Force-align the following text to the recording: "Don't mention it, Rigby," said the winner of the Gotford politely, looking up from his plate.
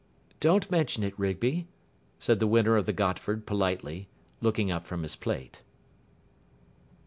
"Don't 0.39 0.71
mention 0.71 1.03
it, 1.03 1.13
Rigby," 1.19 1.67
said 2.17 2.39
the 2.39 2.47
winner 2.47 2.75
of 2.75 2.87
the 2.87 2.91
Gotford 2.91 3.45
politely, 3.45 4.07
looking 4.41 4.71
up 4.71 4.87
from 4.87 5.03
his 5.03 5.15
plate. 5.15 5.61